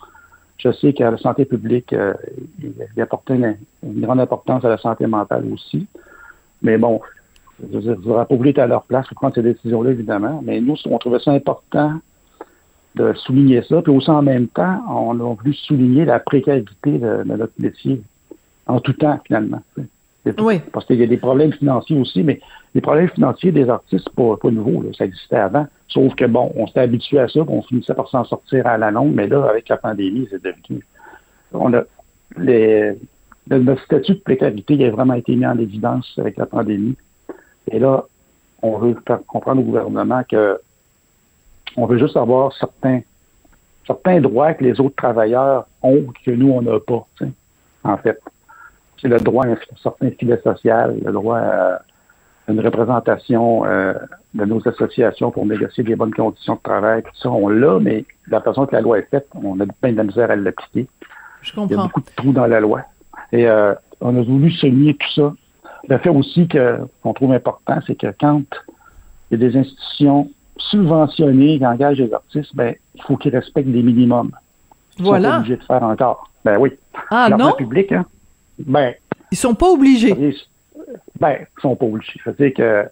Je 0.57 0.71
sais 0.71 0.93
qu'à 0.93 1.11
la 1.11 1.17
santé 1.17 1.45
publique, 1.45 1.93
euh, 1.93 2.13
il 2.59 3.01
apportait 3.01 3.35
une, 3.35 3.57
une, 3.83 4.01
grande 4.01 4.19
importance 4.19 4.65
à 4.65 4.69
la 4.69 4.77
santé 4.77 5.05
mentale 5.05 5.45
aussi. 5.53 5.85
Mais 6.63 6.77
bon, 6.79 7.01
je 7.71 7.77
veux 7.77 7.95
dire, 7.95 8.25
pas 8.25 8.61
à 8.61 8.67
leur 8.67 8.83
place 8.83 9.07
pour 9.07 9.15
prendre 9.15 9.35
ces 9.35 9.43
décisions-là, 9.43 9.91
évidemment. 9.91 10.41
Mais 10.43 10.59
nous, 10.59 10.75
on 10.85 10.97
trouvait 10.97 11.19
ça 11.19 11.31
important 11.31 11.93
de 12.97 13.13
souligner 13.13 13.61
ça. 13.63 13.81
Puis 13.81 13.91
aussi, 13.91 14.09
en 14.09 14.21
même 14.21 14.47
temps, 14.47 14.81
on 14.89 15.19
a 15.19 15.35
voulu 15.35 15.53
souligner 15.53 16.05
la 16.05 16.19
précarité 16.19 16.97
de, 16.97 17.23
notre 17.23 17.53
métier 17.59 18.01
en 18.65 18.79
tout 18.79 18.93
temps, 18.93 19.19
finalement. 19.25 19.61
Oui. 20.39 20.59
Parce 20.73 20.85
qu'il 20.85 20.97
y 20.97 21.03
a 21.03 21.07
des 21.07 21.17
problèmes 21.17 21.53
financiers 21.53 21.97
aussi, 21.97 22.21
mais 22.21 22.41
les 22.75 22.81
problèmes 22.81 23.07
financiers 23.09 23.53
des 23.53 23.69
artistes, 23.69 24.09
pas, 24.09 24.35
pas 24.35 24.51
nouveau, 24.51 24.83
ça 24.97 25.05
existait 25.05 25.37
avant. 25.37 25.67
Sauf 25.87 26.13
que, 26.15 26.25
bon, 26.25 26.51
on 26.57 26.67
s'était 26.67 26.81
habitué 26.81 27.19
à 27.19 27.29
ça, 27.29 27.39
on 27.47 27.61
finissait 27.61 27.93
par 27.93 28.09
s'en 28.09 28.25
sortir 28.25 28.67
à 28.67 28.77
la 28.77 28.91
longue, 28.91 29.13
mais 29.13 29.27
là, 29.27 29.45
avec 29.45 29.69
la 29.69 29.77
pandémie, 29.77 30.27
c'est 30.29 30.43
devenu... 30.43 30.83
On 31.53 31.73
a... 31.73 31.83
Les, 32.37 32.93
notre 33.49 33.81
statut 33.83 34.15
de 34.15 34.19
précarité 34.19 34.85
a 34.85 34.91
vraiment 34.91 35.13
été 35.13 35.35
mis 35.35 35.45
en 35.45 35.57
évidence 35.57 36.13
avec 36.17 36.37
la 36.37 36.45
pandémie. 36.45 36.95
Et 37.71 37.79
là, 37.79 38.03
on 38.61 38.77
veut 38.77 38.95
faire 39.07 39.19
comprendre 39.25 39.61
au 39.61 39.63
gouvernement 39.63 40.23
que 40.29 40.59
on 41.77 41.85
veut 41.85 41.97
juste 41.97 42.17
avoir 42.17 42.53
certains, 42.53 43.01
certains 43.85 44.19
droits 44.19 44.53
que 44.53 44.63
les 44.63 44.79
autres 44.79 44.95
travailleurs 44.95 45.65
ont 45.81 46.05
que 46.25 46.31
nous, 46.31 46.49
on 46.49 46.61
n'a 46.61 46.79
pas, 46.79 47.05
en 47.83 47.97
fait. 47.97 48.19
C'est 48.99 49.07
le 49.07 49.19
droit 49.19 49.45
à 49.45 49.49
un 49.49 49.57
certain 49.81 50.09
filet 50.11 50.39
social, 50.43 50.97
le 51.03 51.11
droit 51.11 51.37
à 51.37 51.81
une 52.49 52.59
représentation 52.59 53.65
euh, 53.65 53.93
de 54.33 54.45
nos 54.45 54.65
associations 54.67 55.31
pour 55.31 55.45
négocier 55.45 55.83
des 55.83 55.95
bonnes 55.95 56.13
conditions 56.13 56.55
de 56.55 56.61
travail, 56.61 57.03
tout 57.03 57.15
ça, 57.15 57.29
on 57.29 57.49
l'a, 57.49 57.79
mais 57.79 58.05
la 58.27 58.41
façon 58.41 58.65
que 58.65 58.75
la 58.75 58.81
loi 58.81 58.99
est 58.99 59.09
faite, 59.09 59.27
on 59.35 59.59
a 59.59 59.65
plein 59.81 59.93
de 59.93 60.01
misère 60.01 60.31
à 60.31 60.35
l'appliquer. 60.35 60.87
Je 61.41 61.53
comprends. 61.53 61.67
Il 61.67 61.77
y 61.77 61.79
a 61.79 61.83
beaucoup 61.83 62.01
de 62.01 62.09
trous 62.15 62.31
dans 62.33 62.47
la 62.47 62.59
loi. 62.59 62.81
Et 63.31 63.47
euh, 63.47 63.75
on 64.01 64.17
a 64.17 64.21
voulu 64.23 64.49
souligner 64.51 64.95
tout 64.95 65.11
ça 65.15 65.33
le 65.87 65.97
fait 65.97 66.09
aussi 66.09 66.47
qu'on 66.47 67.13
trouve 67.13 67.31
important, 67.31 67.79
c'est 67.85 67.95
que 67.95 68.13
quand 68.19 68.43
il 69.29 69.41
y 69.41 69.45
a 69.45 69.49
des 69.49 69.57
institutions 69.57 70.29
subventionnées 70.57 71.57
qui 71.57 71.65
engagent 71.65 71.97
des 71.97 72.13
artistes, 72.13 72.55
ben, 72.55 72.75
il 72.95 73.01
faut 73.03 73.17
qu'ils 73.17 73.35
respectent 73.35 73.71
des 73.71 73.83
minimums. 73.83 74.31
Ils 74.99 75.05
voilà. 75.05 75.27
sont 75.27 75.31
pas 75.31 75.37
obligés 75.39 75.57
de 75.57 75.63
faire 75.63 75.83
encore. 75.83 76.29
Ben 76.43 76.57
oui. 76.57 76.71
Ah 77.11 77.29
non? 77.29 77.53
public, 77.53 77.91
hein? 77.91 78.05
Ben. 78.59 78.93
Ils 79.31 79.37
sont 79.37 79.55
pas 79.55 79.67
obligés. 79.67 80.13
Ben, 81.19 81.37
ils 81.41 81.61
sont 81.61 81.75
pas 81.75 81.85
obligés. 81.85 82.19
C'est-à-dire 82.23 82.53
que 82.53 82.89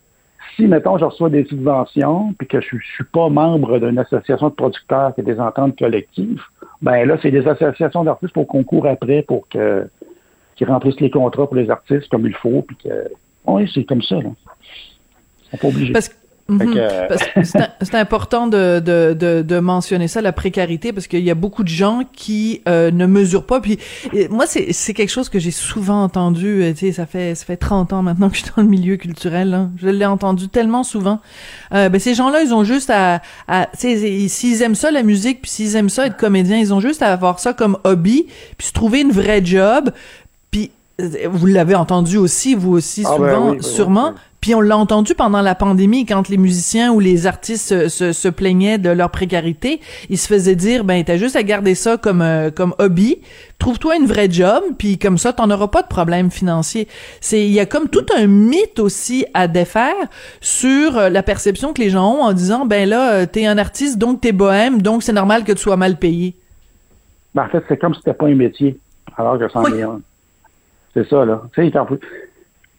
si, 0.56 0.68
mettons, 0.68 0.98
je 0.98 1.06
reçois 1.06 1.30
des 1.30 1.46
subventions, 1.46 2.34
puis 2.38 2.48
que 2.48 2.62
je, 2.62 2.76
ne 2.76 2.82
suis 2.82 3.04
pas 3.04 3.30
membre 3.30 3.80
d'une 3.80 3.98
association 3.98 4.50
de 4.50 4.54
producteurs 4.54 5.14
qui 5.16 5.22
a 5.22 5.24
des 5.24 5.40
ententes 5.40 5.78
collectives, 5.78 6.42
ben 6.82 7.08
là, 7.08 7.18
c'est 7.22 7.32
des 7.32 7.48
associations 7.48 8.04
d'artistes 8.04 8.34
pour 8.34 8.48
qu'on 8.48 8.64
court 8.64 8.88
après 8.88 9.24
pour 9.24 9.48
que 9.48 9.88
qui 10.56 10.64
remplissent 10.64 11.00
les 11.02 11.10
contrats 11.10 11.48
pour 11.48 11.56
les 11.56 11.70
artistes 11.70 12.08
comme 12.10 12.26
il 12.26 12.36
faut, 12.36 12.62
puis 12.62 12.78
que 12.78 13.10
oui, 13.46 13.70
c'est 13.74 13.84
comme 13.84 14.02
ça. 14.02 14.16
Là. 14.16 14.30
Ils 15.52 15.60
pas 15.60 15.68
obligés. 15.68 15.94
Parce 15.94 16.10
que 16.10 16.16
mhm. 16.48 16.76
c'est 17.82 17.96
important 17.96 18.48
de, 18.48 18.80
de, 18.80 19.42
de, 19.42 19.60
mentionner 19.60 20.08
ça, 20.08 20.22
la 20.22 20.32
précarité, 20.32 20.94
parce 20.94 21.08
qu'il 21.08 21.24
y 21.24 21.32
a 21.32 21.36
beaucoup 21.36 21.64
de 21.64 21.70
gens 21.70 22.02
qui 22.14 22.62
euh, 22.68 22.92
ne 22.92 23.06
mesurent 23.06 23.46
pas. 23.46 23.60
Puis 23.62 23.80
moi, 24.30 24.46
c'est 24.48 24.94
quelque 24.94 25.10
chose 25.10 25.30
que 25.30 25.40
j'ai 25.40 25.52
souvent 25.52 26.04
entendu. 26.04 26.64
Euh, 26.64 26.74
tu 26.74 26.88
sais, 26.88 26.92
ça 26.92 27.06
fait 27.06 27.36
ça 27.36 27.46
fait 27.46 27.58
30 27.58 27.94
ans 27.94 28.04
maintenant 28.04 28.30
que 28.30 28.36
je 28.36 28.44
suis 28.44 28.52
dans 28.56 28.62
le 28.62 28.70
milieu 28.70 28.98
culturel. 28.98 29.54
Hein. 29.54 29.72
Je 29.78 29.88
l'ai 29.88 30.06
entendu 30.06 30.48
tellement 30.50 30.84
souvent. 30.84 31.20
Euh, 31.74 31.90
ben, 31.90 32.00
ces 32.00 32.14
gens-là, 32.14 32.44
ils 32.44 32.54
ont 32.54 32.64
juste 32.64 32.90
à, 32.90 33.22
à 33.48 33.68
s'ils 33.74 34.62
aiment 34.62 34.76
ça 34.76 34.92
la 34.92 35.04
musique, 35.04 35.42
puis 35.42 35.52
s'ils 35.52 35.76
aiment 35.76 35.90
ça 35.90 36.06
être 36.08 36.18
comédien, 36.18 36.58
ils 36.58 36.74
ont 36.74 36.80
juste 36.80 37.02
à 37.02 37.12
avoir 37.12 37.40
ça 37.40 37.54
comme 37.54 37.78
hobby, 37.84 38.28
puis 38.58 38.68
se 38.68 38.74
trouver 38.74 39.02
une 39.02 39.12
vraie 39.12 39.44
job, 39.44 39.92
vous 41.30 41.46
l'avez 41.46 41.76
entendu 41.76 42.18
aussi, 42.18 42.56
vous 42.56 42.72
aussi, 42.72 43.04
ah, 43.06 43.18
ben 43.20 43.36
souvent, 43.36 43.62
sûrement. 43.62 44.14
Puis 44.46 44.54
on 44.54 44.62
l'a 44.62 44.78
entendu 44.78 45.16
pendant 45.16 45.42
la 45.42 45.56
pandémie, 45.56 46.06
quand 46.06 46.30
les 46.30 46.38
musiciens 46.38 46.94
ou 46.94 47.00
les 47.00 47.26
artistes 47.26 47.88
se, 47.88 48.12
se, 48.14 48.28
plaignaient 48.28 48.78
de 48.78 48.92
leur 48.92 49.10
précarité, 49.10 49.82
ils 50.12 50.20
se 50.20 50.28
faisaient 50.28 50.56
dire, 50.56 50.84
ben 50.84 51.04
t'as 51.04 51.18
juste 51.18 51.36
à 51.36 51.42
garder 51.42 51.74
ça 51.74 51.98
comme 51.98 52.22
euh, 52.22 52.52
comme 52.52 52.76
hobby, 52.78 53.18
trouve-toi 53.58 53.96
une 53.96 54.06
vraie 54.06 54.30
job, 54.30 54.62
puis 54.78 55.00
comme 55.00 55.18
ça 55.18 55.34
t'en 55.34 55.50
auras 55.50 55.70
pas 55.70 55.82
de 55.82 55.88
problème 55.88 56.30
financier. 56.30 56.88
C'est 57.22 57.44
il 57.44 57.54
y 57.54 57.60
a 57.60 57.66
comme 57.66 57.90
tout 57.90 58.06
un 58.16 58.28
mythe 58.28 58.78
aussi 58.78 59.26
à 59.34 59.48
défaire 59.48 59.96
sur 60.42 60.96
euh, 60.96 61.10
la 61.10 61.24
perception 61.24 61.74
que 61.74 61.82
les 61.82 61.90
gens 61.90 62.08
ont 62.08 62.22
en 62.22 62.34
disant, 62.34 62.68
ben 62.68 62.88
là 62.88 63.14
euh, 63.14 63.26
t'es 63.26 63.48
un 63.48 63.58
artiste 63.58 63.98
donc 63.98 64.22
t'es 64.22 64.32
bohème, 64.32 64.80
donc 64.80 65.02
c'est 65.02 65.12
normal 65.12 65.44
que 65.44 65.54
tu 65.54 65.58
sois 65.58 65.76
mal 65.76 65.98
payé. 65.98 66.36
Ben, 67.34 67.46
en 67.46 67.50
fait 67.50 67.64
c'est 67.68 67.78
comme 67.78 67.96
si 67.96 68.02
c'était 68.02 68.14
pas 68.14 68.28
un 68.28 68.36
métier, 68.36 68.78
alors 69.18 69.40
que 69.40 69.50
c'en 69.50 69.66
est 69.74 69.82
un. 69.82 70.02
C'est 70.94 71.10
ça, 71.10 71.26
là. 71.26 71.42
Tu 71.56 71.64
sais, 71.64 71.72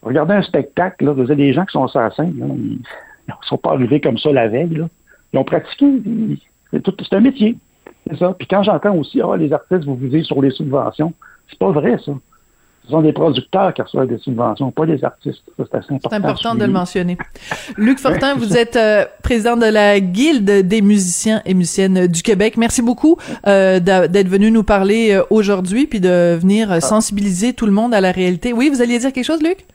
regardez 0.07 0.33
un 0.33 0.41
spectacle, 0.41 1.05
là, 1.05 1.13
vous 1.13 1.21
avez 1.21 1.35
des 1.35 1.53
gens 1.53 1.65
qui 1.65 1.73
sont 1.73 1.87
scène, 1.87 2.33
ils 2.35 2.79
ne 3.27 3.33
sont 3.43 3.57
pas 3.57 3.71
arrivés 3.71 3.99
comme 3.99 4.17
ça 4.17 4.31
la 4.31 4.47
veille, 4.47 4.75
là. 4.75 4.87
Ils 5.33 5.39
ont 5.39 5.43
pratiqué. 5.43 5.85
C'est 6.71 7.13
un 7.13 7.19
métier. 7.19 7.57
C'est 8.09 8.17
ça. 8.17 8.33
Puis 8.37 8.47
quand 8.47 8.63
j'entends 8.63 8.95
aussi, 8.95 9.21
ah, 9.21 9.35
les 9.37 9.51
artistes, 9.51 9.85
vous 9.85 9.95
visez 9.95 10.23
sur 10.23 10.41
les 10.41 10.51
subventions, 10.51 11.13
c'est 11.49 11.59
pas 11.59 11.71
vrai, 11.71 11.97
ça. 12.05 12.13
Ce 12.87 12.91
sont 12.91 13.01
des 13.01 13.11
producteurs 13.11 13.73
qui 13.73 13.81
reçoivent 13.81 14.07
des 14.07 14.17
subventions, 14.17 14.71
pas 14.71 14.85
des 14.85 15.03
artistes. 15.03 15.43
c'est 15.57 15.75
assez 15.75 15.93
important. 15.93 16.09
C'est 16.09 16.15
important 16.15 16.55
de 16.55 16.63
le 16.63 16.71
mentionner. 16.71 17.17
Luc 17.75 17.99
Fortin, 17.99 18.35
vous 18.35 18.55
êtes 18.55 18.77
euh, 18.77 19.03
président 19.21 19.57
de 19.57 19.65
la 19.65 19.99
Guilde 19.99 20.65
des 20.65 20.81
musiciens 20.81 21.41
et 21.45 21.53
musiciennes 21.53 22.07
du 22.07 22.21
Québec. 22.21 22.55
Merci 22.55 22.81
beaucoup 22.81 23.17
euh, 23.45 23.81
d'être 23.81 24.29
venu 24.29 24.51
nous 24.51 24.63
parler 24.63 25.11
euh, 25.11 25.23
aujourd'hui 25.29 25.85
puis 25.85 25.99
de 25.99 26.37
venir 26.39 26.71
ah. 26.71 26.79
sensibiliser 26.79 27.51
tout 27.51 27.65
le 27.65 27.73
monde 27.73 27.93
à 27.93 27.99
la 27.99 28.13
réalité. 28.13 28.53
Oui, 28.53 28.69
vous 28.69 28.81
alliez 28.81 28.99
dire 28.99 29.11
quelque 29.11 29.25
chose, 29.25 29.43
Luc? 29.43 29.65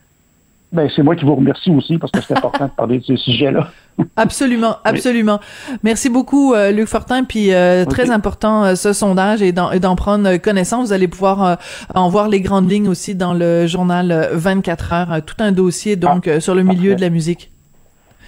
Ben, 0.72 0.88
c'est 0.96 1.02
moi 1.02 1.14
qui 1.14 1.26
vous 1.26 1.34
remercie 1.34 1.70
aussi 1.70 1.98
parce 1.98 2.10
que 2.10 2.20
c'est 2.26 2.36
important 2.36 2.64
de 2.64 2.70
parler 2.70 2.98
de 2.98 3.04
ce 3.04 3.16
sujet-là. 3.16 3.68
absolument, 4.16 4.76
absolument. 4.84 5.38
Merci 5.82 6.08
beaucoup, 6.08 6.54
euh, 6.54 6.70
Luc 6.70 6.88
Fortin. 6.88 7.24
Puis 7.24 7.52
euh, 7.52 7.84
très 7.84 8.10
important 8.10 8.64
euh, 8.64 8.74
ce 8.74 8.94
sondage 8.94 9.42
et 9.42 9.52
d'en 9.52 9.96
prendre 9.96 10.38
connaissance. 10.38 10.86
Vous 10.86 10.92
allez 10.94 11.08
pouvoir 11.08 11.58
en 11.94 12.08
voir 12.08 12.28
les 12.28 12.40
grandes 12.40 12.70
lignes 12.70 12.88
aussi 12.88 13.14
dans 13.14 13.34
le 13.34 13.66
journal 13.66 14.30
24 14.32 14.92
heures. 14.94 15.24
tout 15.26 15.36
un 15.40 15.52
dossier 15.52 15.96
donc 15.96 16.26
ah, 16.26 16.40
sur 16.40 16.54
le 16.54 16.62
milieu 16.62 16.94
de 16.94 17.02
la 17.02 17.10
musique. 17.10 17.51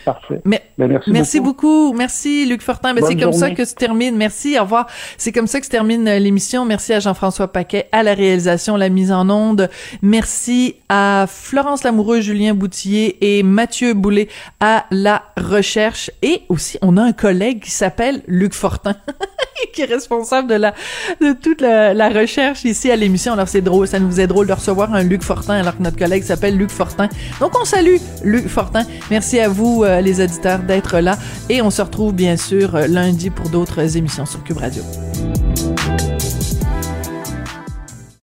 Parfait. 0.05 0.41
Mais, 0.45 0.63
ben, 0.77 1.01
merci, 1.07 1.41
beaucoup. 1.41 1.93
Merci, 1.95 2.47
Luc 2.47 2.63
Fortin. 2.63 2.95
Ben, 2.95 3.05
c'est 3.07 3.17
comme 3.17 3.33
ça 3.33 3.51
que 3.51 3.65
se 3.65 3.75
termine. 3.75 4.17
Merci. 4.17 4.59
Au 4.59 4.63
revoir. 4.63 4.87
C'est 5.17 5.33
comme 5.33 5.47
ça 5.47 5.61
que 5.61 5.67
se 5.67 5.71
termine 5.71 6.07
euh, 6.09 6.19
l'émission. 6.19 6.65
Merci 6.65 6.93
à 6.93 7.01
Jean-François 7.01 7.49
Paquet 7.49 7.89
à 7.93 8.03
la 8.03 8.15
réalisation, 8.15 8.77
la 8.77 8.89
mise 8.89 9.13
en 9.13 9.31
onde. 9.31 9.71
Merci 10.03 10.77
à 10.89 11.27
Florence 11.29 11.85
Lamoureux, 11.85 12.21
Julien 12.21 12.55
Boutillier 12.55 13.17
et 13.21 13.43
Mathieu 13.43 13.95
Boulet 13.95 14.29
à 14.61 14.85
la 14.91 15.23
recherche. 15.37 16.11
Et 16.23 16.43
aussi, 16.49 16.79
on 16.83 16.97
a 16.97 17.03
un 17.03 17.13
collègue 17.13 17.63
qui 17.63 17.71
s'appelle 17.71 18.23
Luc 18.27 18.53
Fortin, 18.53 18.97
qui 19.73 19.83
est 19.83 19.87
responsable 19.87 20.49
de 20.49 20.55
la, 20.55 20.75
de 21.21 21.33
toute 21.33 21.61
la, 21.61 21.95
la 21.95 22.09
recherche 22.11 22.65
ici 22.65 22.91
à 22.91 22.97
l'émission. 22.97 23.33
Alors, 23.33 23.49
c'est 23.49 23.63
drôle. 23.63 23.89
Ça 23.89 23.99
nous 23.99 24.21
est 24.21 24.27
drôle 24.27 24.47
de 24.47 24.53
recevoir 24.53 24.93
un 24.93 25.03
Luc 25.03 25.23
Fortin 25.23 25.55
alors 25.55 25.77
que 25.77 25.83
notre 25.83 25.97
collègue 25.97 26.25
s'appelle 26.25 26.57
Luc 26.57 26.71
Fortin. 26.71 27.09
Donc, 27.41 27.59
on 27.59 27.65
salue 27.65 27.97
Luc 28.23 28.49
Fortin. 28.49 28.85
Merci 29.11 29.41
à 29.41 29.49
vous. 29.49 29.85
Euh, 29.95 30.01
les 30.01 30.21
auditeurs 30.21 30.61
d'être 30.61 30.99
là 30.99 31.17
et 31.49 31.63
on 31.63 31.71
se 31.71 31.83
retrouve 31.83 32.13
bien 32.13 32.37
sûr 32.37 32.77
lundi 32.89 33.31
pour 33.31 33.49
d'autres 33.49 33.97
émissions 33.97 34.27
sur 34.27 34.43
Cube 34.45 34.59
Radio. 34.59 34.83